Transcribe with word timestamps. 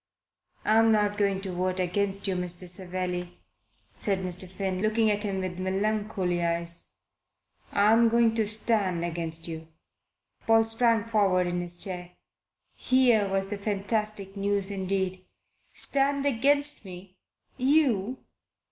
"I 0.65 0.79
am 0.79 0.91
not 0.91 1.15
going 1.19 1.41
to 1.41 1.53
vote 1.53 1.79
against 1.79 2.27
you, 2.27 2.35
Mr. 2.35 2.67
Savelli," 2.67 3.39
said 3.99 4.23
Mr. 4.23 4.49
Finn, 4.49 4.81
looking 4.81 5.11
at 5.11 5.21
him 5.21 5.37
with 5.41 5.59
melancholy 5.59 6.43
eyes. 6.43 6.89
"I 7.71 7.91
am 7.91 8.09
going 8.09 8.33
to 8.33 8.47
stand 8.47 9.05
against 9.05 9.47
you." 9.47 9.67
Paul 10.47 10.63
sprang 10.63 11.05
forward 11.05 11.45
in 11.45 11.61
his 11.61 11.77
chair. 11.77 12.13
Here 12.73 13.29
was 13.29 13.53
fantastic 13.53 14.35
news 14.35 14.71
indeed! 14.71 15.23
"Stand 15.71 16.25
against 16.25 16.83
me? 16.83 17.15
You? 17.57 18.17